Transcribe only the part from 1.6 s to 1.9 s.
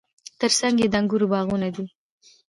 دي.